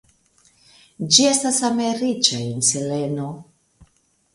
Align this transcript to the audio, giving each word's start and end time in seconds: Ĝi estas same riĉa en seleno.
Ĝi 1.11 1.29
estas 1.33 1.61
same 1.67 1.93
riĉa 2.03 2.43
en 2.49 2.67
seleno. 2.73 3.33